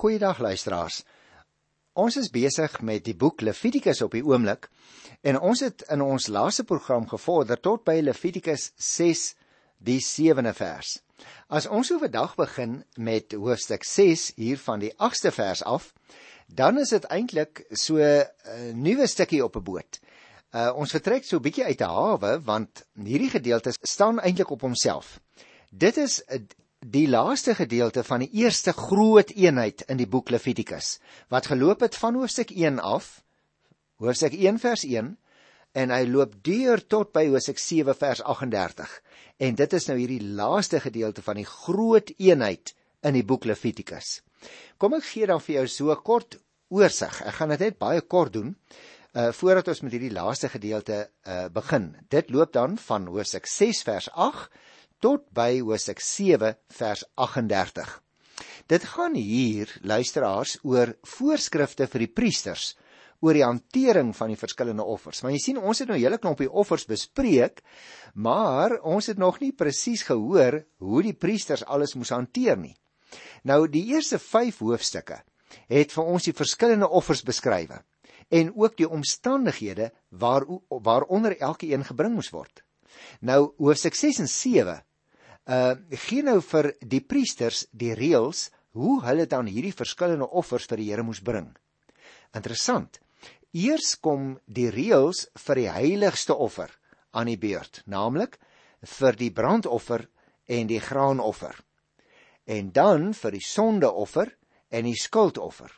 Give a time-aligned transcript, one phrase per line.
[0.00, 1.02] Goeiedag luisteraars.
[1.92, 4.70] Ons is besig met die boek Levitikus op die oomblik
[5.20, 9.24] en ons het in ons laaste program gevorder tot by Levitikus 6
[9.90, 10.94] die 7de vers.
[11.52, 15.92] As ons oordag begin met hoofstuk 6 hier van die 8ste vers af,
[16.48, 20.00] dan is dit eintlik so 'n nuwe stukkie op 'n boot.
[20.54, 24.60] Uh, ons vertrek so 'n bietjie uit 'n hawe want hierdie gedeelte staan eintlik op
[24.62, 25.20] homself.
[25.70, 26.22] Dit is
[26.80, 30.94] die laaste gedeelte van die eerste groot eenheid in die boek Levitikus
[31.28, 33.20] wat geloop het van hoofstuk 1 af
[34.00, 35.10] hoofstuk 1 vers 1
[35.76, 38.94] en hy loop deur tot by hoofstuk 7 vers 38
[39.44, 42.72] en dit is nou hierdie laaste gedeelte van die groot eenheid
[43.04, 44.20] in die boek Levitikus.
[44.80, 46.38] Kom ek gee dan vir jou so kort
[46.68, 47.20] oorsig.
[47.24, 48.56] Ek gaan dit net baie kort doen
[49.10, 51.92] uh voordat ons met hierdie laaste gedeelte uh begin.
[52.08, 54.48] Dit loop dan van hoofstuk 6 vers 8
[55.00, 57.96] tot by Hosea 7 vers 38.
[58.68, 62.74] Dit gaan hier luisteraars oor voorskrifte vir die priesters
[63.20, 65.20] oor die hantering van die verskillende offers.
[65.22, 67.60] Maar jy sien ons het nou hele klompie offers bespreek,
[68.14, 72.76] maar ons het nog nie presies gehoor hoe die priesters alles moes hanteer nie.
[73.44, 75.20] Nou die eerste 5 hoofstukke
[75.68, 77.80] het vir ons die verskillende offers beskryf
[78.30, 82.62] en ook die omstandighede waar waaronder elkeen gebring moes word.
[83.20, 84.30] Nou hoofstuk 6 en
[85.48, 90.78] uh gee nou vir die priesters die reëls hoe hulle dan hierdie verskillende offers vir
[90.78, 91.50] die Here moes bring.
[92.34, 93.00] Interessant.
[93.52, 96.70] Eers kom die reëls vir die heiligste offer
[97.10, 98.38] aan die beurt, naamlik
[98.86, 100.06] vir die brandoffer
[100.46, 101.56] en die graanoffer.
[102.46, 104.30] En dan vir die sondeoffer
[104.70, 105.72] en die skuldoffer.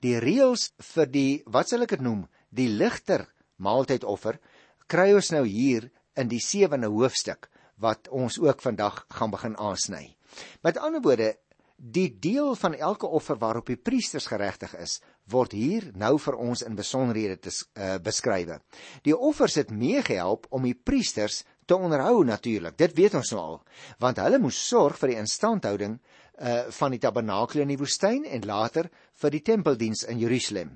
[0.00, 3.26] Die reëls vir die wat sal ek dit noem, die ligter
[3.60, 4.40] maaltydoffer
[4.88, 7.50] kry ons nou hier in die 7de hoofstuk
[7.80, 10.16] wat ons ook vandag gaan begin aansny.
[10.62, 11.34] Met ander woorde,
[11.80, 14.98] die deel van elke offer waarop die priesters geregtig is,
[15.32, 18.58] word hier nou vir ons in besonderhede te uh, beskryf.
[19.02, 22.76] Die offers het meegehelp om die priesters te onderhou natuurlik.
[22.76, 23.58] Dit weet ons nou al,
[24.02, 26.00] want hulle moes sorg vir die instandhouding
[26.40, 28.86] uh van die tabernakel in die woestyn en later
[29.20, 30.70] vir die tempeldiens in Jerusalem.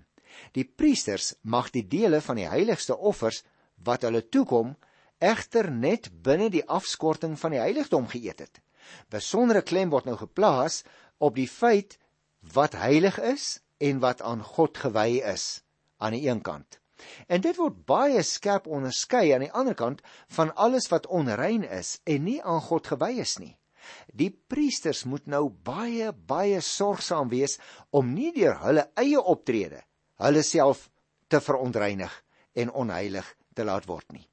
[0.53, 3.41] Die priesters mag die dele van die heiligste offers
[3.85, 4.75] wat hulle toekom
[5.19, 8.61] egter net binne die afskorting van die heiligdom geëet het.
[9.13, 10.83] Besondere klem word nou geplaas
[11.19, 11.99] op die feit
[12.55, 15.63] wat heilig is en wat aan God gewy is
[15.99, 16.81] aan die een kant.
[17.27, 20.03] En dit word baie skerp onderskei aan die ander kant
[20.37, 23.55] van alles wat onrein is en nie aan God gewy is nie.
[24.09, 27.59] Die priesters moet nou baie baie sorgsaam wees
[27.91, 29.83] om nie deur hulle eie optrede
[30.23, 30.89] hulle self
[31.29, 32.13] te verontreinig
[32.55, 34.25] en onheilig te laat word nie.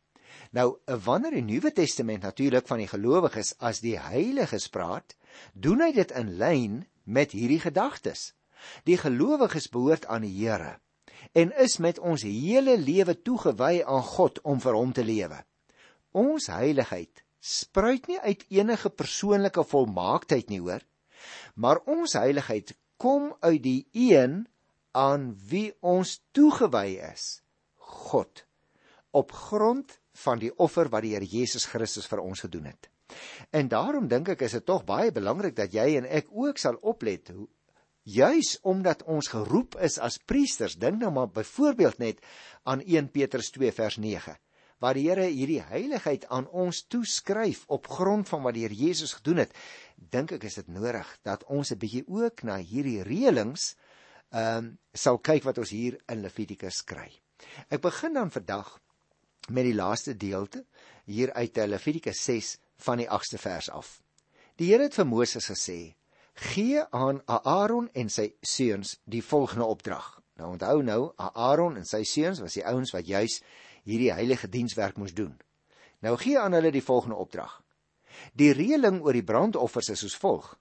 [0.51, 5.15] Nou, wanneer die Nuwe Testament natuurlik van die gelowiges as die heiliges praat,
[5.53, 8.33] doen hy dit in lyn met hierdie gedagtes.
[8.83, 10.77] Die gelowiges behoort aan die Here
[11.37, 15.37] en is met ons hele lewe toegewy aan God om vir hom te lewe.
[16.17, 20.83] Ons heiligheid spruit nie uit enige persoonlike volmaaktheid nie, hoor,
[21.55, 24.43] maar ons heiligheid kom uit die een
[24.97, 27.41] aan wie ons toegewy is,
[27.77, 28.43] God.
[29.11, 32.89] Op grond van die offer wat die Here Jesus Christus vir ons gedoen het.
[33.51, 36.77] En daarom dink ek is dit tog baie belangrik dat jy en ek ook sal
[36.81, 37.31] oplet
[38.03, 40.77] juis omdat ons geroep is as priesters.
[40.79, 42.23] Dink nou maar byvoorbeeld net
[42.63, 44.37] aan 1 Petrus 2 vers 9
[44.81, 49.13] waar die Here hierdie heiligheid aan ons toeskryf op grond van wat die Here Jesus
[49.13, 49.53] gedoen het.
[49.95, 53.75] Dink ek is dit nodig dat ons 'n bietjie ook na hierdie reëlings
[54.31, 57.11] ehm um, sal kyk wat ons hier in Levitikus kry.
[57.69, 58.79] Ek begin dan vandag
[59.49, 60.65] met die laaste deelte
[61.05, 64.01] hier uit Levitikus 6 van die 8ste vers af.
[64.55, 65.95] Die Here het vir Moses gesê:
[66.33, 72.03] "Gee aan Aaron en sy seuns die volgende opdrag." Nou onthou nou, Aaron en sy
[72.03, 73.41] seuns was die ouens wat juis
[73.83, 75.39] hierdie heilige dienswerk moes doen.
[76.01, 77.61] Nou gee aan hulle die volgende opdrag.
[78.33, 80.57] Die reëling oor die brandoffers is soos volg: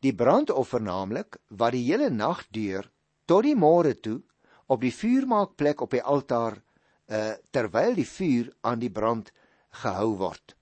[0.00, 2.90] Die brandoffer naamlik wat die hele nag duur
[3.26, 4.20] tot die môre toe
[4.66, 6.60] op die vuurmaakplek op die altaar
[7.12, 9.32] uh, terwyl die vuur aan die brand
[9.82, 10.56] gehou word.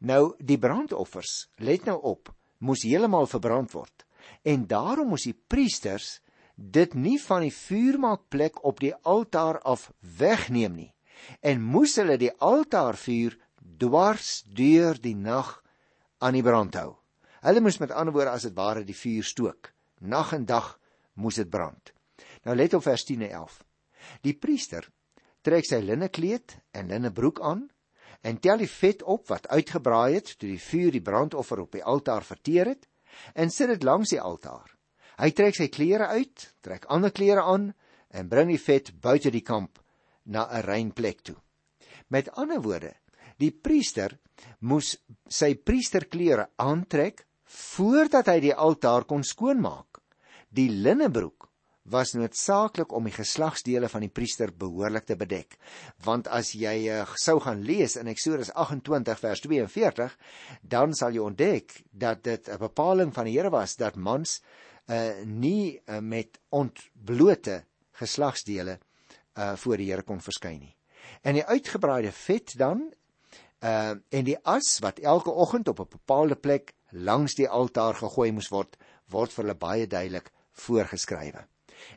[0.00, 4.04] Nou die brandoffers, let nou op, moes heeltemal verbrand word.
[4.42, 6.20] En daarom moes die priesters
[6.56, 10.92] dit nie van die vuurmaakplek op die altaar af wegneem nie
[11.40, 13.36] en moes hulle die altaarvuur
[13.80, 15.56] dwars deur die nag
[16.18, 16.96] aan die brand hou.
[17.44, 19.72] Hulle moes met ander woorde as dit ware die vuur stook.
[20.00, 20.74] Nag en dag
[21.14, 21.92] moes dit brand.
[22.44, 23.58] Nou let op vers 10 en 11.
[24.22, 24.88] Die priester
[25.46, 27.66] trek sy linnekleed en linnebroek aan
[28.26, 31.84] en tel die vet op wat uitgebraai het toe die vuur die brandoffer op die
[31.84, 32.88] altaar verteer het
[33.38, 34.66] en sit dit langs die altaar.
[35.16, 37.70] Hy trek sy klere uit, trek ander klere aan
[38.10, 39.78] en bring die vet buite die kamp
[40.24, 41.38] na 'n rein plek toe.
[42.08, 42.94] Met ander woorde,
[43.38, 44.18] die priester
[44.60, 44.96] moes
[45.28, 50.02] sy priesterklere aantrek voordat hy die altaar kon skoonmaak.
[50.50, 51.45] Die linnebroek
[51.90, 55.56] was noodsaaklik om die geslagsdele van die priester behoorlik te bedek.
[56.04, 60.16] Want as jy uh, sou gaan lees in Eksodus 28 vers 42,
[60.62, 64.42] dan sal jy ontdek dat dit 'n bepaling van die Here was dat mans
[64.90, 68.78] uh, nie uh, met ontblote geslagsdele
[69.38, 70.76] uh, voor die Here kon verskyn nie.
[71.22, 72.92] En die uitgebraaide vet dan
[73.62, 78.32] uh, en die as wat elke oggend op 'n bepaalde plek langs die altaar gegooi
[78.32, 78.76] moes word,
[79.08, 81.46] word vir hulle baie duidelik voorgeskrywe.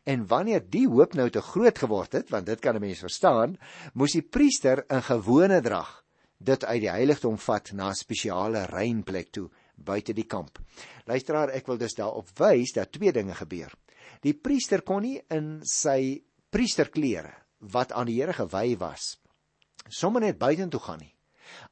[0.04, 3.58] En wanneer die hoop nou te groot geword het, want dit kan 'n mens verstaan,
[3.94, 6.04] moes die priester in gewone drag
[6.38, 10.60] dit uit die heiligdom vat na 'n spesiale rein plek toe buite die kamp.
[11.06, 13.74] Luisteraar, ek wil dus daarop wys dat twee dinge gebeur.
[14.22, 19.20] Die priester kon nie in sy priesterklere wat aan die Here gewy was,
[19.90, 21.16] sommer net buitentoe gaan nie.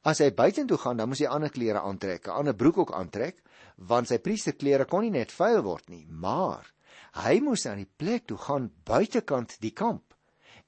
[0.02, 3.42] As hy buitentoe gaan, dan moes hy ander klere aantrek, 'n ander broek ook aantrek,
[3.76, 6.72] want sy priesterklere kon nie net vuil word nie, maar
[7.16, 10.14] Hy moes aan die plek toe gaan buitekant die kamp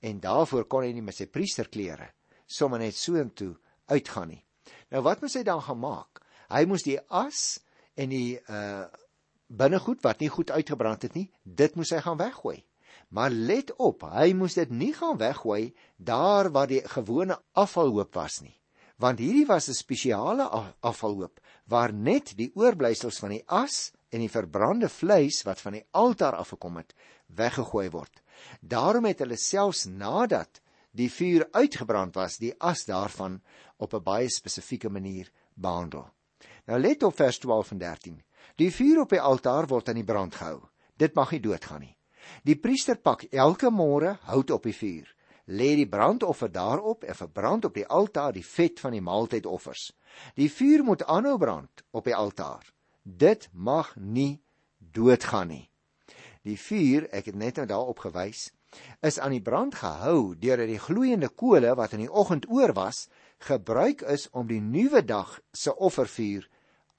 [0.00, 2.12] en daarvoor kon hy nie met sy priesterklere
[2.50, 3.52] sommer net so intoe
[3.90, 4.42] uitgaan nie.
[4.90, 6.22] Nou wat moes hy dan gemaak?
[6.50, 7.60] Hy moes die as
[7.96, 8.88] en die uh
[9.50, 12.60] binnegoed wat nie goed uitgebrand het nie, dit moes hy gaan weggooi.
[13.10, 18.40] Maar let op, hy moes dit nie gaan weggooi daar waar die gewone afvalhoop was
[18.44, 18.54] nie,
[19.02, 20.46] want hierdie was 'n spesiale
[20.80, 25.84] afvalhoop waar net die oorblysels van die as en die verbrande vleis wat van die
[25.94, 26.94] altaar afgekom het,
[27.26, 28.22] weggegooi word.
[28.60, 30.60] Daarom het hulle selfs nadat
[30.90, 33.40] die vuur uitgebrand was, die as daarvan
[33.78, 36.08] op 'n baie spesifieke manier behandel.
[36.66, 38.22] Nou let op vers 12 en 13.
[38.56, 40.60] Die vuur op die altaar word aan die brand gehou.
[40.96, 41.96] Dit mag nie doodgaan nie.
[42.44, 45.14] Die priester pak elke môre hout op die vuur,
[45.46, 49.92] lê die brandoffer daarop en verbrand op die altaar die vet van die maaltydoffers.
[50.34, 54.42] Die vuur moet aanhou brand op die altaar dit mag nie
[54.78, 55.66] doodgaan nie.
[56.42, 58.50] Die vuur, ek het net nou daarop gewys,
[59.04, 63.08] is aan die brand gehou deurdat die gloeiende kole wat in die oggend oor was,
[63.44, 66.46] gebruik is om die nuwe dag se offervuur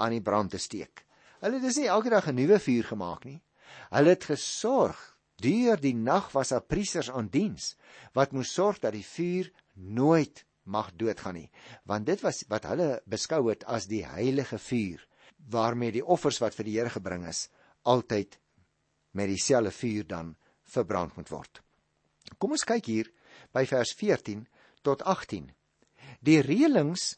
[0.01, 1.05] aan die brand te steek.
[1.41, 3.41] Hulle het dus nie elke dag 'n nuwe vuur gemaak nie.
[3.89, 4.99] Hulle het gesorg
[5.41, 7.75] deur die nag was daar priesters aan diens
[8.13, 11.51] wat moes sorg dat die vuur nooit mag doodgaan nie,
[11.83, 15.07] want dit was wat hulle beskou het as die heilige vuur
[15.51, 17.49] waarmee die offers wat vir die Here gebring is
[17.83, 18.37] altyd
[19.17, 21.61] met dieselfde vuur dan verbrand moet word.
[22.37, 23.09] Kom ons kyk hier
[23.53, 24.45] by vers 14
[24.85, 25.49] tot 18.
[26.21, 27.15] Die reëlings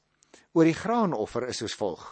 [0.54, 2.04] oor die graanoffer is soos volg.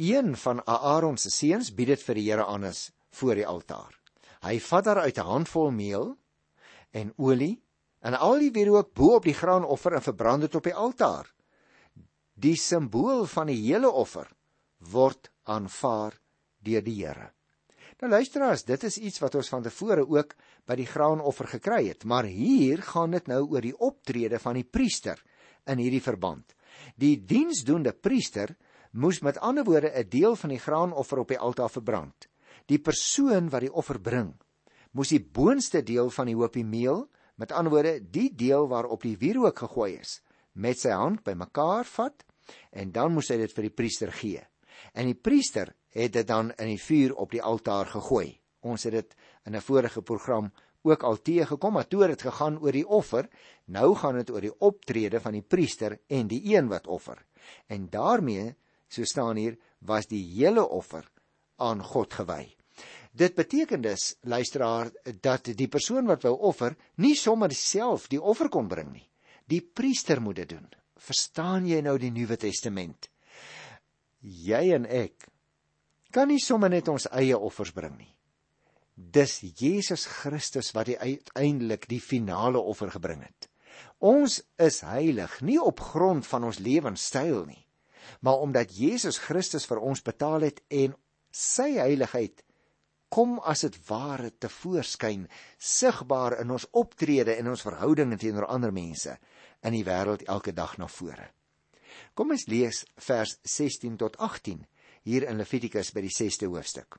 [0.00, 2.88] Een van Aaron se seuns bied dit vir die Here aan as
[3.20, 3.92] voor die altaar.
[4.40, 6.16] Hy vat daar uit 'n handvol meel
[6.90, 7.60] en olie
[8.00, 11.26] en al die wierook bo op die graanoffer en verbrand dit op die altaar.
[12.34, 14.28] Die simbool van die hele offer
[14.80, 16.16] word aanvaar
[16.64, 17.30] deur die Here.
[18.00, 20.32] Nou luisteraars, dit is iets wat ons van tevore ook
[20.68, 24.64] by die graanoffer gekry het, maar hier gaan dit nou oor die optrede van die
[24.64, 25.20] priester
[25.68, 26.54] in hierdie verband.
[26.96, 28.54] Die diensdoende priester
[28.96, 32.28] moes met ander woorde 'n deel van die graanoffer op die altaar verbrand.
[32.66, 34.34] Die persoon wat die offer bring,
[34.92, 39.16] moes die boonste deel van die hoopie meel, met ander woorde die deel waarop die
[39.16, 42.24] wierook gegooi is, met sy hand bymekaar vat
[42.70, 44.49] en dan moes hy dit vir die priester gee
[44.92, 48.40] en die priester het dit dan in die vuur op die altaar gegooi.
[48.60, 52.58] Ons het dit in 'n vorige program ook al teëgekom, maar toe het dit gegaan
[52.58, 53.28] oor die offer,
[53.64, 57.26] nou gaan dit oor die optrede van die priester en die een wat offer.
[57.66, 58.54] En daarmee,
[58.88, 61.10] so staan hier, was die hele offer
[61.56, 62.54] aan God gewy.
[63.12, 68.48] Dit beteken dus, luisteraar, dat die persoon wat wou offer, nie sommer self die offer
[68.48, 69.08] kon bring nie.
[69.50, 70.68] Die priester moet dit doen.
[71.00, 73.10] Verstaan jy nou die Nuwe Testament?
[74.20, 75.28] Jy en ek
[76.12, 78.12] kan nie sommer net ons eie offers bring nie.
[78.94, 83.48] Dis Jesus Christus wat uiteindelik die finale offer gebring het.
[84.00, 87.64] Ons is heilig nie op grond van ons lewenstyl nie,
[88.20, 90.96] maar omdat Jesus Christus vir ons betaal het en
[91.32, 92.42] sy heiligheid
[93.10, 95.26] kom as dit ware te voorskyn
[95.58, 99.16] sigbaar in ons optrede en ons verhoudinge teenoor ander mense
[99.66, 101.30] in die wêreld elke dag na vore.
[102.14, 104.64] Kom ons lees vers 16 tot 18
[105.08, 106.98] hier in Levitikus by die 6ste hoofstuk.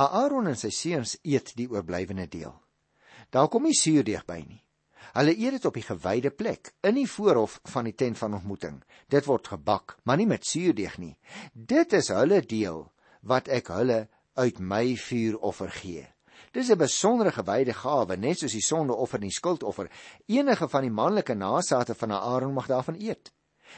[0.00, 2.54] Aaron en sy seuns eet die oorblywende deel.
[3.30, 4.60] Daar kom nie suurdeeg by nie.
[5.16, 8.78] Hulle eet dit op die gewyde plek in die voorhof van die tent van ontmoeting.
[9.10, 11.16] Dit word gebak, maar nie met suurdeeg nie.
[11.52, 12.84] Dit is hulle deel
[13.26, 14.06] wat ek hulle
[14.38, 16.06] uit my vuuroffer gee.
[16.52, 19.90] Dis 'n besondere gewyde gawe, net soos die sondeoffer en die skuldoffer.
[20.26, 23.32] Enige van die manlike nageslagte van Aaron mag daarvan eet.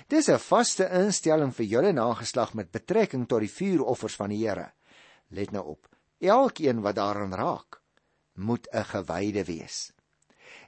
[0.09, 4.73] Dis 'n vaste instelling vir julle nageslag met betrekking tot die vuuroffers van die Here.
[5.29, 5.89] Let nou op.
[6.19, 7.83] Elkeen wat daaraan raak,
[8.33, 9.93] moet 'n gewyde wees.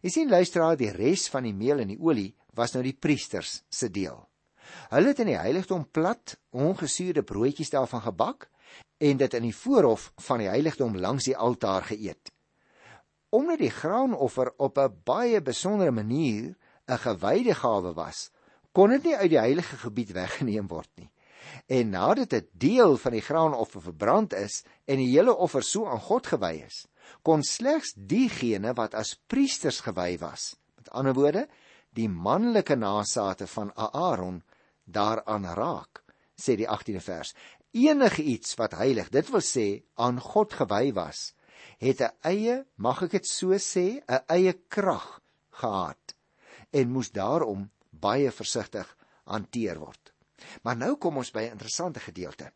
[0.03, 3.63] Jy sien luisteraar, die res van die meel en die olie was nou die priesters
[3.69, 4.29] se deel.
[4.91, 8.49] Hulle het in die heiligdom plat, ongesuurde broodjies daarvan gebak
[8.99, 12.31] en dit in die voorhof van die heiligdom langs die altaar geëet.
[13.35, 16.55] Omdat die graanoffer op 'n baie besondere manier
[16.87, 18.31] 'n gewyde gawe was,
[18.73, 21.11] kon dit nie uit die heilige gebied weggeneem word nie.
[21.67, 26.01] En nadat dit deel van die graanoffer verbrand is en die hele offer so aan
[26.01, 26.87] God gewy is,
[27.23, 31.47] kon slegs diegene wat as priesters gewy was, met ander woorde,
[31.95, 34.43] die manlike nageslagte van Aaron
[34.85, 36.03] daaraan raak,
[36.35, 37.35] sê die 18de vers.
[37.75, 39.67] Enige iets wat heilig, dit wil sê
[39.99, 41.33] aan God gewy was,
[41.83, 46.15] het 'n eie, mag ek dit so sê, 'n eie krag gehad
[46.71, 50.13] en moes daarom baie versigtig hanteer word.
[50.63, 52.53] Maar nou kom ons by 'n interessante gedeelte.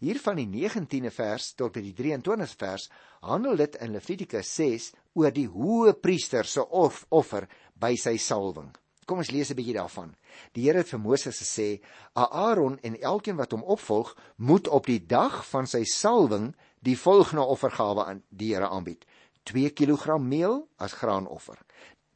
[0.00, 4.92] Hier van die 19de vers tot by die 23de vers handel dit in Levitikus 6
[5.14, 8.74] oor die hoë priester se of, offer by sy salwing.
[9.08, 10.10] Kom ons lees 'n bietjie daarvan.
[10.52, 11.80] Die Here het vir Moses gesê:
[12.12, 17.42] "Aaron en elkeen wat hom opvolg, moet op die dag van sy salwing die volgende
[17.42, 19.06] offergawe aan die Here aanbied:
[19.44, 21.58] 2 kg meel as graanoffer,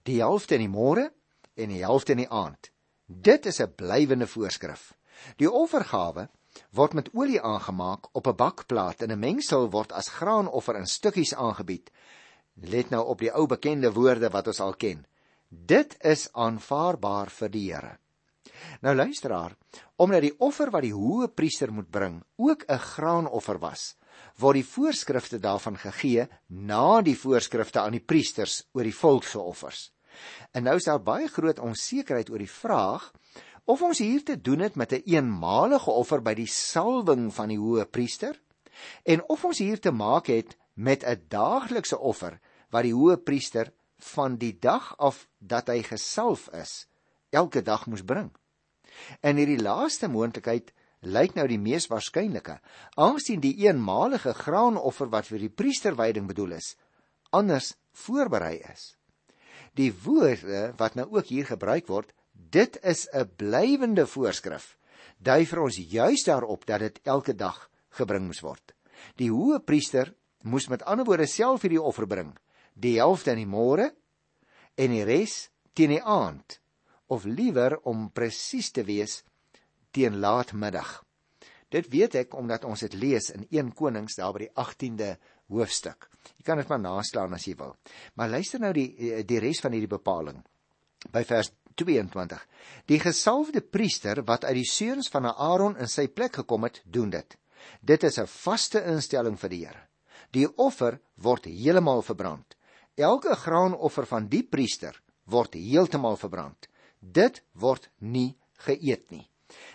[0.02, 1.12] die helfte in die môre
[1.54, 2.70] en die helfte in die aand.
[3.06, 4.92] Dit is 'n blywende voorskrif.
[5.36, 6.28] Die offergawe
[6.72, 11.34] word met olie aangemaak op 'n bakplaat en 'n mengsel word as graanoffer in stukkies
[11.34, 11.90] aangebied.
[12.54, 15.06] Let nou op die ou bekende woorde wat ons al ken.
[15.52, 17.98] Dit is aanvaarbaar vir die Here.
[18.80, 19.52] Nou luisteraar,
[20.00, 23.96] omdat die offer wat die hoë priester moet bring ook 'n graanoffer was,
[24.40, 29.38] word die voorskrifte daarvan gegee na die voorskrifte aan die priesters oor die volk se
[29.38, 29.92] offers.
[30.54, 33.12] En nou is daar baie groot onsekerheid oor die vraag
[33.66, 37.48] of ons hier te doen het met 'n een eenmalige offer by die salwing van
[37.48, 38.40] die hoë priester
[39.04, 42.40] en of ons hier te maak het met 'n daaglikse offer
[42.70, 46.86] wat die hoë priester van die dag af dat hy gesalf is,
[47.30, 48.30] elke dag moes bring.
[49.20, 52.58] En hierdie laaste moontlikheid lyk nou die mees waarskynlike,
[53.00, 56.74] aangesien die eenmalige graanoffer wat vir die priesterwyding bedoel is,
[57.34, 57.72] anders
[58.04, 58.92] voorberei is.
[59.78, 64.76] Die woorde wat nou ook hier gebruik word, dit is 'n blywende voorskrif,
[65.18, 68.74] dui vir ons juis daarop dat dit elke dag gebring moes word.
[69.16, 72.34] Die hoë priester moes met ander woorde self hierdie offer bring
[72.74, 73.90] die helfte in die môre
[74.76, 76.58] en die res teen die aand
[77.12, 79.22] of liewer om presies te wees
[79.92, 81.02] teen laatmiddag.
[81.72, 85.14] Dit weet ek omdat ons dit lees in 1 Konings daar by die 18de
[85.52, 86.08] hoofstuk.
[86.36, 87.74] Jy kan dit maar naslaan as jy wil.
[88.16, 90.42] Maar luister nou die die res van hierdie bepaling
[91.12, 91.50] by vers
[91.80, 92.40] 22.
[92.86, 97.10] Die gesalfde priester wat uit die seuns van Aaron in sy plek gekom het, doen
[97.10, 97.38] dit.
[97.80, 99.88] Dit is 'n vaste instelling vir die Here.
[100.30, 102.56] Die offer word heeltemal verbrand.
[102.94, 106.68] Elke graanoffer van die priester word heeltemal verbrand.
[107.00, 108.34] Dit word nie
[108.66, 109.24] geëet nie.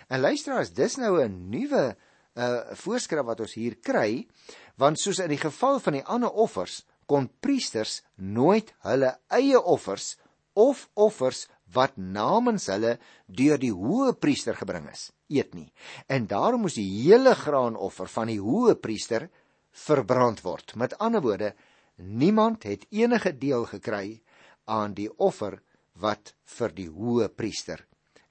[0.08, 1.96] En luisteraars, dis nou 'n nuwe
[2.38, 4.28] uh voorskrif wat ons hier kry,
[4.76, 10.16] want soos in die geval van die ander offers, kon priesters nooit hulle eie offers
[10.54, 15.72] of offers wat namens hulle deur die hoë priester gebring is, eet nie.
[16.06, 19.28] En daarom moes die hele graanoffer van die hoë priester
[19.72, 20.76] verbrand word.
[20.76, 21.54] Met ander woorde,
[21.98, 24.20] Niemand het enige deel gekry
[24.64, 25.58] aan die offer
[25.98, 27.82] wat vir die hoë priester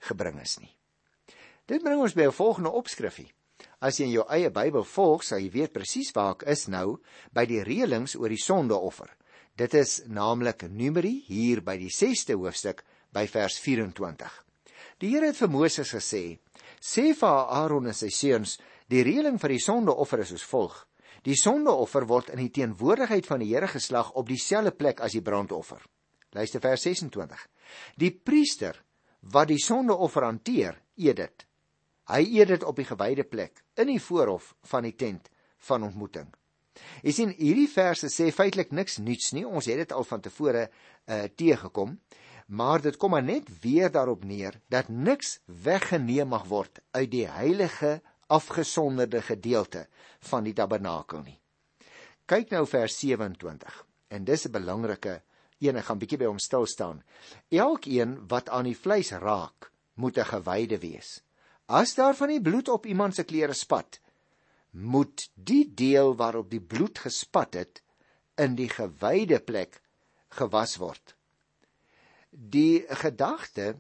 [0.08, 0.72] gebring is nie.
[1.68, 3.34] Dit bring ons by 'n volgende opskrifie.
[3.82, 7.02] As jy in jou eie Bybel volg, sal jy weet presies waar ek is nou
[7.34, 9.10] by die reëlings oor die sondeoffer.
[9.56, 14.44] Dit is naamlik Numeri hier by die 6ste hoofstuk by vers 24.
[15.00, 16.40] Die Here het vir Moses gesê:
[16.80, 20.87] "Sê vir Aaron en sy seuns, die reëling vir die sondeoffer is soos volg:
[21.28, 25.24] Die sondeoffer word in die teenwoordigheid van die Here geslag op dieselfde plek as die
[25.24, 25.82] brandoffer.
[26.32, 27.42] Luister vers 26.
[28.00, 28.80] Die priester
[29.34, 31.46] wat die sondeoffer hanteer, eet dit.
[32.08, 35.28] Hy eet dit op die gewyde plek in die voorhof van die tent
[35.68, 36.30] van ontmoeting.
[37.04, 39.44] Jy sien hierdie verse sê feitelik niks nuuts nie.
[39.44, 41.98] Ons het dit al van tevore uh teëgekom,
[42.48, 47.26] maar dit kom maar net weer daarop neer dat niks weggeneem mag word uit die
[47.28, 49.88] heilige afgesonderde gedeelte
[50.30, 51.40] van die tabernakel nie.
[52.28, 55.22] Kyk nou vers 27 en dis 'n belangrike
[55.60, 57.04] een, ek gaan bietjie by hom stil staan.
[57.50, 61.22] Elkeen wat aan die vleis raak, moet 'n gewyde wees.
[61.66, 64.00] As daar van die bloed op iemand se klere spat,
[64.72, 67.82] moet die deel waarop die bloed gespat het
[68.36, 69.82] in die gewyde plek
[70.30, 71.16] gewas word.
[72.30, 73.76] Die gedagte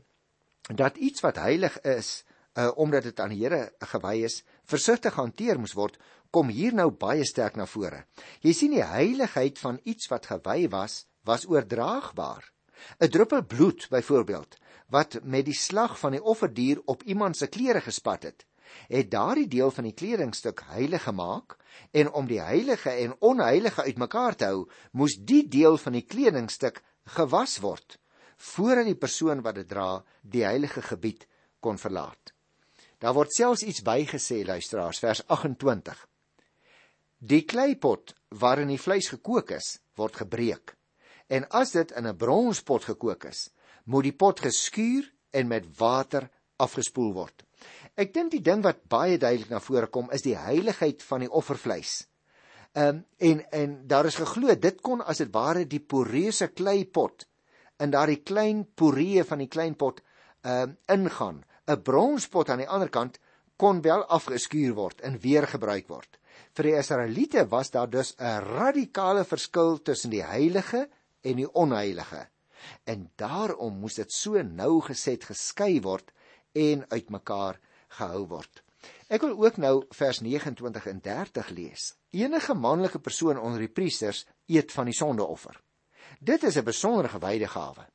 [0.67, 2.23] dat iets wat heilig is,
[2.57, 5.97] uh, omdat dit aan die Here gewy is, versigtig hanteer moes word,
[6.31, 8.03] kom hier nou baie sterk na vore.
[8.43, 12.43] Jy sien die heiligheid van iets wat gewy was, was oordraagbaar.
[13.01, 14.57] 'n Druppel bloed byvoorbeeld
[14.89, 18.45] wat met die slag van die offerdier op iemand se klere gespat het,
[18.87, 21.57] het daardie deel van die kledingstuk heilig gemaak
[21.91, 26.83] en om die heilige en onheilige uitmekaar te hou, moes die deel van die kledingstuk
[27.17, 27.99] gewas word
[28.37, 31.25] voordat die persoon wat dit dra die heilige gebied
[31.59, 32.36] kon verlaat.
[32.97, 35.99] Daar word selfs iets bygesê luisteraars vers 28.
[37.17, 40.73] Die kleipot waarin die vleis gekook is, word gebreek.
[41.29, 43.49] En as dit in 'n bronspot gekook is,
[43.85, 47.43] moet die pot geskuur en met water afgespoel word.
[47.95, 51.31] Ek dink die ding wat baie duidelik na vore kom is die heiligheid van die
[51.31, 52.07] offervleis.
[52.73, 57.27] Ehm um, en en daar is geglo dit kon as dit ware die poreuse kleipot
[57.79, 60.01] in daardie klein poree van die klein pot
[60.41, 63.19] ehm uh, ingaan 'n bronspot aan die ander kant
[63.57, 66.19] kon wel afgeskuur word en weer gebruik word.
[66.55, 70.89] Vir die Israeliete was daar dus 'n radikale verskil tussen die heilige
[71.21, 72.27] en die onheilige.
[72.85, 76.11] En daarom moes dit so nou geset geskei word
[76.53, 78.63] en uitmekaar gehou word.
[79.07, 81.95] Ek wil ook nou vers 29 en 30 lees.
[82.11, 85.61] Enige manlike persoon onder die priesters eet van die sondeoffer.
[86.19, 87.85] Dit is 'n besondere gewyde gawe.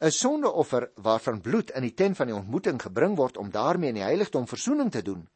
[0.00, 4.00] 'n sondeoffer waarvan bloed in die tent van die ontmoeting gebring word om daarmee in
[4.00, 5.28] die heiligdom verzoening te doen,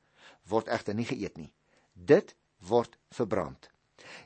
[0.48, 1.52] word egter nie geëet nie.
[1.92, 2.36] Dit
[2.68, 3.70] word verbrand.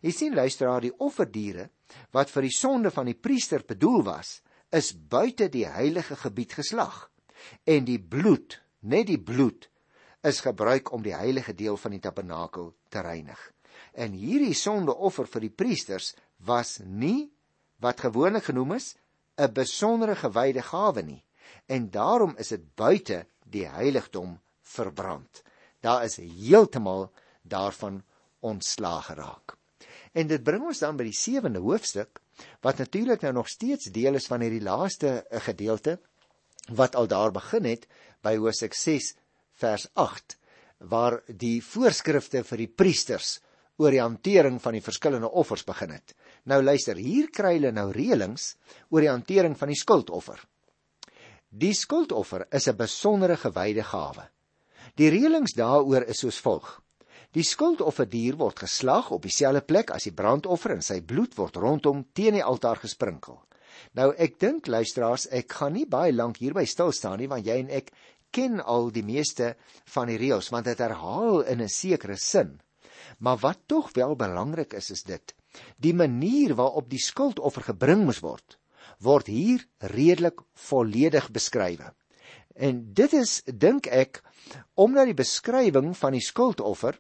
[0.01, 1.71] Jy sien luisteraar, die offerdiere
[2.13, 7.11] wat vir die sonde van die priester bedoel was, is buite die heilige gebied geslag.
[7.65, 9.69] En die bloed, net die bloed,
[10.23, 13.41] is gebruik om die heilige deel van die tabernakel te reinig.
[13.97, 16.13] En hierdie sondeoffer vir die priesters
[16.47, 17.31] was nie
[17.81, 18.93] wat gewoonlik genoem is
[19.37, 21.25] 'n besondere gewyde gawe nie
[21.67, 25.43] en daarom is dit buite die heiligdom verbrand.
[25.81, 27.11] Daar is heeltemal
[27.43, 28.03] daarvan
[28.41, 29.57] ontslaag geraak.
[30.13, 32.21] En dit bring ons dan by die sewende hoofstuk
[32.65, 35.99] wat natuurlik nou nog steeds deel is van hierdie laaste eh, gedeelte
[36.75, 37.87] wat al daar begin het
[38.23, 39.15] by Hosea 6
[39.63, 40.37] vers 8
[40.91, 43.39] waar die voorskrifte vir die priesters
[43.81, 46.15] oor die hantering van die verskillende offers begin het.
[46.51, 48.55] Nou luister, hier kry hulle nou reëlings
[48.91, 50.41] oor die hantering van die skuldoffer.
[51.51, 54.25] Die skuldoffer is 'n besondere gewyde gawe.
[54.97, 56.83] Die reëlings daaroor is soos volg:
[57.33, 62.05] Die skuldofferdier word geslag op dieselfde plek as die brandoffer en sy bloed word rondom
[62.13, 63.39] teen die altaar gesprinkel.
[63.95, 67.61] Nou ek dink luisteraars, ek gaan nie baie lank hierby stil staan nie want jy
[67.61, 67.93] en ek
[68.33, 69.55] ken al die meeste
[69.95, 72.61] van die reëls want dit herhaal in 'n sekere sin.
[73.19, 75.35] Maar wat tog wel belangrik is is dit:
[75.77, 78.59] Die manier waarop die skuldoffer gebring moes word,
[78.99, 81.93] word hier redelik volledig beskryf.
[82.55, 84.23] En dit is dink ek
[84.75, 86.99] omdat die beskrywing van die skuldoffer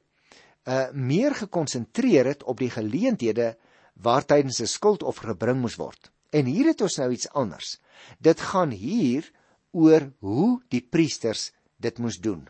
[0.68, 3.56] uh meer gekonsentreer het op die geleenthede
[3.94, 6.10] waar tydens 'n skuldoffer gebring moes word.
[6.30, 7.80] En hier het ons nou iets anders.
[8.18, 9.30] Dit gaan hier
[9.72, 12.48] oor hoe die priesters dit moes doen.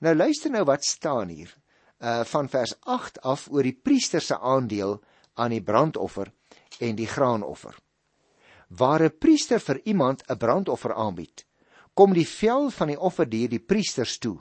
[0.00, 1.54] Nou luister nou wat staan hier
[2.00, 5.00] uh van vers 8 af oor die priester se aandeel
[5.34, 6.32] aan die brandoffer
[6.80, 7.76] en die graanoffer.
[8.68, 11.46] Waar 'n priester vir iemand 'n brandoffer aanbied,
[11.94, 14.38] kom die vel van die offerdier die priesters toe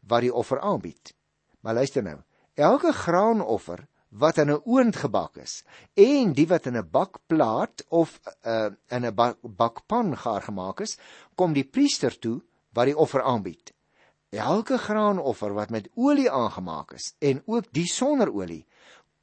[0.00, 1.14] wat die offer aanbied.
[1.60, 2.18] Maar luister nou,
[2.54, 8.20] elke graanoffer wat in 'n oond gebak is en die wat in 'n bakplaat of
[8.46, 10.98] uh, in 'n bak, bakpan gaar gemaak is,
[11.34, 13.72] kom die priester toe wat die offer aanbied.
[14.30, 18.66] Elke graanoffer wat met olie aangemaak is en ook die sonder olie,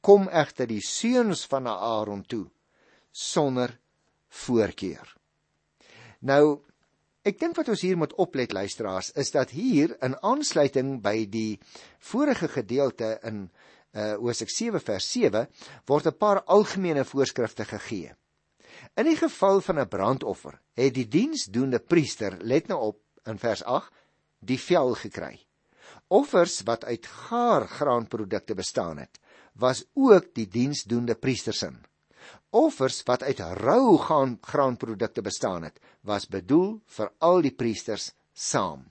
[0.08, 2.46] kom egter die seuns van Aaron toe
[3.12, 3.74] sonder
[4.44, 5.04] voorkeur.
[6.24, 6.64] Nou
[7.28, 11.58] ek dink wat ons hier moet oplet luisteraars is dat hier in aansluiting by die
[12.10, 13.48] vorige gedeelte in
[13.98, 15.44] uh Hosea 7 vers 7
[15.88, 18.14] word 'n paar algemene voorskrifte gegee.
[18.96, 23.62] In die geval van 'n brandoffer het die diensdoende priester let nou op in vers
[23.64, 23.92] 8
[24.40, 25.36] die vel gekry.
[26.08, 29.18] Offers wat uit gaar graanprodukte bestaan het,
[29.58, 31.76] was ook die diensdoende priestersin.
[32.50, 38.86] Offers wat uit rou gaan graanprodukte bestaan het, was bedoel vir al die priesters saam.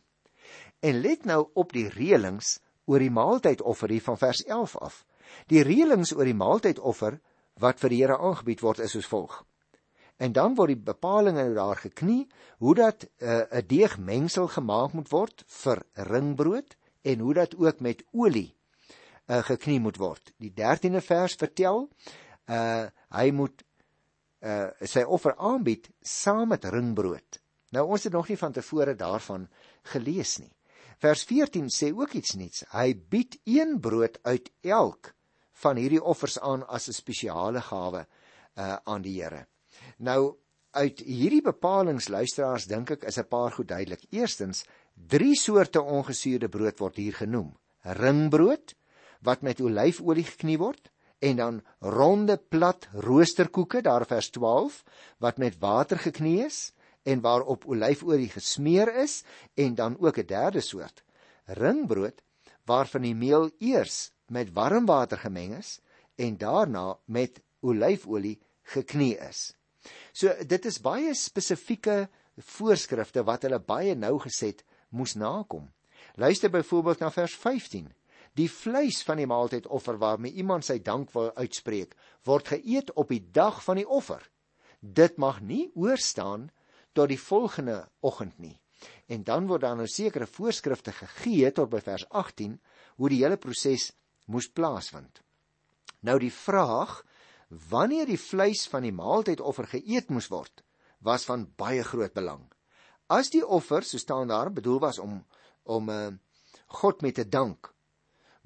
[0.80, 5.06] En let nou op die reëlings oor die maaltydoffer hier van vers 11 af.
[5.48, 7.20] Die reëlings oor die maaltydoffer
[7.60, 9.40] wat vir die Here aangebied word is soos volg.
[10.18, 12.28] En dan word die bepalinge daar geknie
[12.60, 17.80] hoe dat eh, 'n uh, deegmengsel gemaak moet word vir ringbrood en hoe dat ook
[17.80, 18.57] met olie
[19.28, 20.34] uh, geknie moet word.
[20.42, 21.88] Die 13de vers vertel
[22.48, 23.64] uh hy moet
[24.46, 27.42] uh sy offer aanbied saam met ringbrood.
[27.76, 29.48] Nou ons het nog nie van tevore daarvan
[29.92, 30.54] gelees nie.
[31.04, 32.64] Vers 14 sê ook iets niets.
[32.72, 35.14] Hy bied een brood uit elk
[35.62, 38.06] van hierdie offers aan as 'n spesiale gawe
[38.58, 39.46] uh aan die Here.
[39.98, 40.38] Nou
[40.72, 44.04] uit hierdie bepalinge luisteraars dink ek is 'n paar goed duidelik.
[44.10, 47.58] Eerstens, drie soorte ongesuurde brood word hier genoem.
[47.82, 48.76] Ringbrood
[49.22, 54.84] wat met olyfolie geknie word en dan ronde plat roosterkoeke daar vers 12
[55.18, 56.72] wat met water geknie is
[57.04, 59.24] en waarop olyfolie gesmeer is
[59.56, 61.04] en dan ook 'n derde soort
[61.46, 62.22] ringbrood
[62.66, 65.80] waarvan die meel eers met warm water gemeng is
[66.16, 69.54] en daarna met olyfolie geknie is.
[70.12, 75.70] So dit is baie spesifieke voorskrifte wat hulle baie nougeset moes nakom.
[76.16, 77.94] Luister byvoorbeeld na vers 15.
[78.38, 81.96] Die vleis van die maaltydoffer waarmee iemand sy dank wil uitspreek,
[82.28, 84.22] word geëet op die dag van die offer.
[84.80, 86.50] Dit mag nie oorstaan
[86.94, 88.56] tot die volgende oggend nie.
[89.10, 92.60] En dan word daar nou sekere voorskrifte gegee tot by vers 18
[92.98, 93.90] hoe die hele proses
[94.28, 95.24] moes plaasvind.
[96.06, 97.00] Nou die vraag
[97.72, 100.62] wanneer die vleis van die maaltydoffer geëet moes word,
[101.02, 102.44] was van baie groot belang.
[103.08, 105.24] As die offer, so staan daar, bedoel was om
[105.68, 106.14] om uh,
[106.80, 107.74] God met te dank,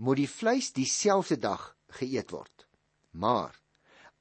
[0.01, 2.65] moet die vleis dieselfde dag geëet word.
[3.11, 3.53] Maar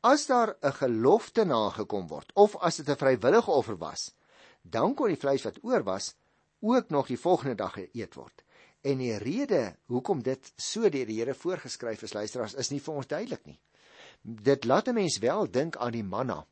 [0.04, 4.14] as daar 'n gelofte nagekom word of as dit 'n vrywillige offer was,
[4.62, 6.14] dan kon die vleis wat oor was
[6.60, 8.44] ook nog die volgende dag geëet word.
[8.80, 12.94] En die rede hoekom dit so deur die Here voorgeskryf is, luisteraars, is nie vir
[12.94, 13.60] ons duidelik nie.
[14.22, 16.46] Dit laat 'n mens wel dink aan die manna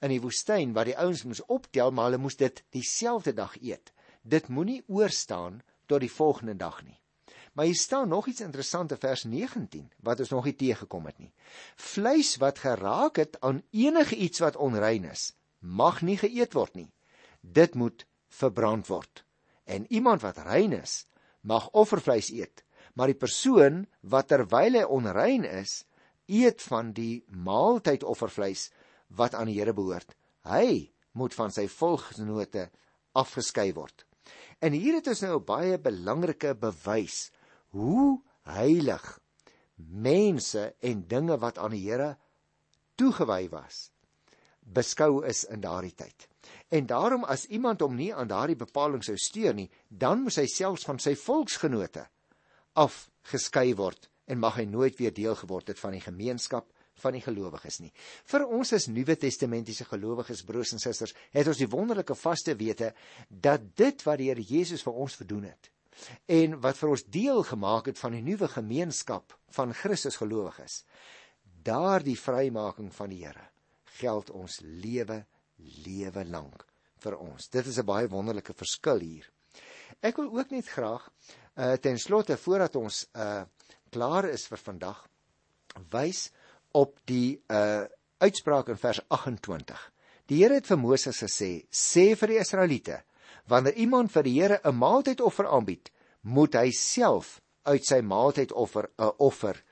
[0.00, 3.92] in die woestyn wat die ouens moes optel, maar hulle moes dit dieselfde dag eet.
[4.22, 7.01] Dit moenie oorstaan tot die volgende dag nie.
[7.52, 11.18] Maar hier staan nog iets interessant in vers 19 wat ons nog nie teëgekom het
[11.18, 11.32] nie.
[11.76, 16.88] Vleis wat geraak het aan enige iets wat onrein is, mag nie geëet word nie
[17.42, 19.24] dit moet verbrand word.
[19.64, 21.06] En iemand wat rein is,
[21.42, 22.62] mag offervleis eet,
[22.94, 25.82] maar die persoon wat terwyl hy onrein is,
[26.30, 28.70] eet van die maaltydoffervleis
[29.18, 30.14] wat aan die Here behoort.
[30.48, 32.70] Hy moet van sy volksgenote
[33.18, 34.06] afgeskei word.
[34.62, 37.30] En hier het ons nou 'n baie belangrike bewys
[37.76, 39.04] hoe heilig
[39.76, 42.14] mense en dinge wat aan die Here
[43.00, 43.88] toegewy was
[44.62, 46.28] beskou is in daardie tyd.
[46.70, 50.46] En daarom as iemand hom nie aan daardie bepaling sou steun nie, dan moes hy
[50.50, 52.06] selfs van sy volksgenote
[52.78, 56.70] afgeskei word en mag hy nooit weer deel geword het van die gemeenskap
[57.02, 57.90] van die gelowiges nie.
[58.30, 62.92] Vir ons as Nuwe Testamentiese gelowiges broers en susters, het ons die wonderlike vaste wete
[63.28, 65.72] dat dit wat die Here Jesus vir ons verdoen het
[66.26, 70.82] en wat vir ons deel gemaak het van die nuwe gemeenskap van Christus gelowiges,
[71.62, 73.48] daardie vrymaking van die Here
[73.98, 75.22] geld ons lewe
[75.84, 76.64] lewe lank
[77.02, 77.48] vir ons.
[77.48, 79.30] Dit is 'n baie wonderlike verskil hier.
[80.02, 81.10] Ek wil ook net graag
[81.56, 83.44] uh ten slotte voordat ons uh
[83.90, 85.08] klaar is vir vandag
[85.90, 86.30] wys
[86.72, 87.84] op die uh
[88.18, 89.92] uitspraak in vers 28.
[90.26, 93.02] Die Here het vir Moses gesê: "Sê vir die Israeliete:
[93.48, 95.90] Wanneer iemand vir die Here 'n maaltydoffer aanbied,
[96.22, 99.64] moet hy self uit sy maaltydoffer 'n offer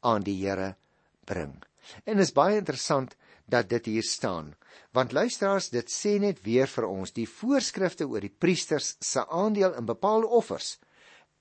[0.00, 0.76] aan die Here
[1.24, 1.62] bring."
[2.04, 4.54] En is baie interessant dat dit hier staan.
[4.92, 9.74] Want luisteraars, dit sê net weer vir ons die voorskrifte oor die priesters se aandeel
[9.78, 10.78] in bepaalde offers.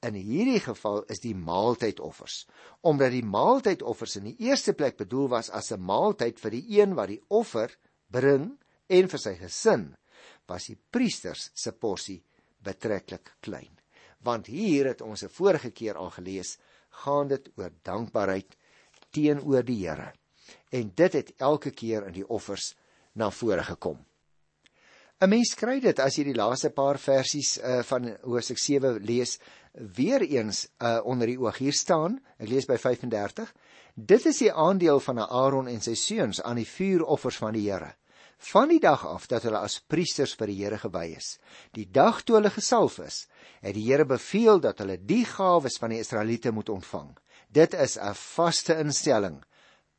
[0.05, 2.45] In hierdie geval is die maaltydoffers,
[2.81, 6.93] omdat die maaltydoffers in die eerste plek bedoel was as 'n maaltyd vir die een
[6.95, 7.71] wat die offer
[8.11, 9.95] bring en vir sy gesin,
[10.47, 12.21] was die priesters se porsie
[12.63, 13.71] betreklik klein.
[14.25, 16.57] Want hier het ons 'n vorige keer al gelees,
[16.89, 18.55] gaan dit oor dankbaarheid
[19.11, 20.13] teenoor die Here
[20.69, 22.75] en dit het elke keer in die offers
[23.13, 23.97] na vore gekom.
[25.21, 29.39] 'n Mens kry dit as jy die laaste paar versies uh, van Hosea 7 lees,
[29.73, 32.19] weer eens uh, onder die oog hier staan.
[32.37, 33.53] Ek lees by 35.
[33.95, 37.93] Dit is die aandeel van Aaron en sy seuns aan die vuuroffers van die Here.
[38.45, 41.37] Van die dag af dat hulle as priesters vir die Here gewy is,
[41.73, 43.25] die dag toe hulle gesalf is,
[43.61, 47.15] het die Here beveel dat hulle die gawes van die Israeliete moet ontvang.
[47.49, 49.43] Dit is 'n vaste instelling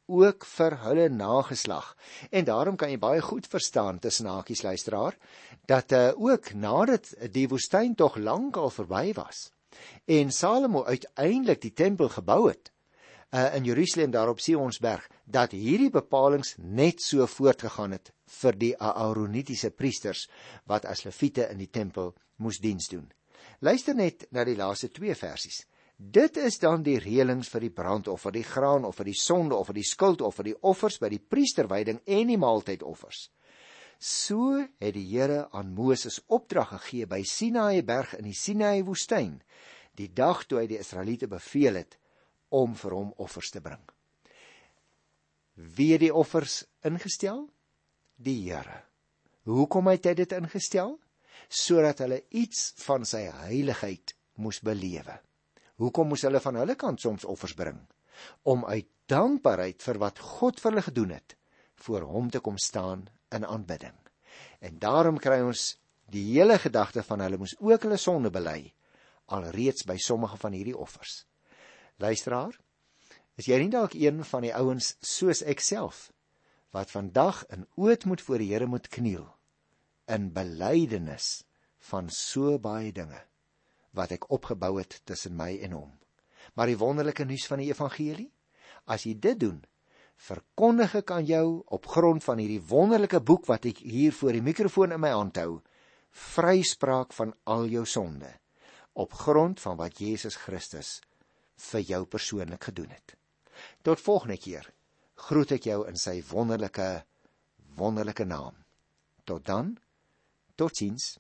[0.07, 1.97] ook vir hulle nageslag.
[2.31, 5.17] En daarom kan jy baie goed verstaan tussen hakies luisteraar
[5.67, 9.51] dat uh, ook nadat die woestyn tog lank al verby was
[10.05, 12.71] en Salomo uiteindelik die tempel gebou het
[13.31, 18.59] uh, in Jerusalem daarop sien ons berg dat hierdie bepalinge net so voortgegaan het vir
[18.59, 20.27] die Aaronitiese priesters
[20.67, 23.07] wat as leviete in die tempel moes diens doen.
[23.61, 25.65] Luister net na die laaste twee versies.
[25.97, 30.59] Dit is dan die reëlings vir die brandoffer, die graanoffer, die sondeoffer, die skuldoffer, die
[30.61, 33.31] offers by die priesterwyding en die maaltydoffers.
[33.97, 39.39] So het die Here aan Moses opdrag gegee by Sinaï berg in die Sinaï woestyn,
[39.97, 41.97] die dag toe hy die Israeliete beveel het
[42.49, 43.83] om vir hom offers te bring.
[45.57, 47.47] Wie het die offers ingestel?
[48.17, 48.83] Die Here.
[49.47, 50.97] Hoekom het hy dit ingestel?
[51.49, 55.17] Sodat hulle iets van sy heiligheid moes belewe.
[55.81, 57.79] Hoekom moes hulle van hulle kant soms offers bring?
[58.49, 61.37] Om uit dankbaarheid vir wat God vir hulle gedoen het,
[61.85, 63.95] voor hom te kom staan in aanbidding.
[64.61, 65.77] En daarom kry ons
[66.11, 68.73] die hele gedagte van hulle moes ook hulle sonde bely
[69.27, 71.25] alreeds by sommige van hierdie offers.
[72.03, 72.57] Luisteraar,
[73.37, 76.11] is jy nie dalk een van die ouens soos ek self
[76.77, 79.25] wat vandag in ootmoed voor die Here moet kniel
[80.13, 81.47] in belydenis
[81.89, 83.23] van so baie dinge?
[83.97, 85.93] wat ek opgebou het tussen my en hom.
[86.55, 88.29] Maar die wonderlike nuus van die evangelie,
[88.87, 89.59] as jy dit doen,
[90.29, 94.45] verkondig ek aan jou op grond van hierdie wonderlike boek wat ek hier voor die
[94.45, 95.61] mikrofoon in my hand hou,
[96.17, 98.31] vryspraak van al jou sonde
[98.97, 100.95] op grond van wat Jesus Christus
[101.57, 103.17] vir jou persoonlik gedoen het.
[103.83, 104.71] Tot volgende keer
[105.27, 107.05] groet ek jou in sy wonderlike
[107.77, 108.57] wonderlike naam.
[109.25, 109.77] Tot dan.
[110.57, 111.17] Totsiens.